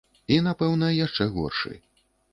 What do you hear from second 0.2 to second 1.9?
І, напэўна, яшчэ горшы.